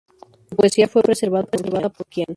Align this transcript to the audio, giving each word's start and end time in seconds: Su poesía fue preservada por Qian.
Su 0.49 0.55
poesía 0.55 0.87
fue 0.87 1.03
preservada 1.03 1.45
por 1.89 2.07
Qian. 2.07 2.25